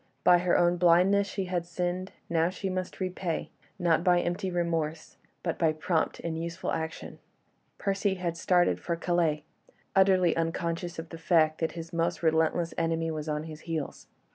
[0.23, 5.15] By her own blindness she had sinned; now she must repay, not by empty remorse,
[5.43, 7.19] but by prompt and useful action.
[7.77, 9.43] Percy had started for Calais,
[9.95, 14.07] utterly unconscious of the fact that his most relentless enemy was on his heels.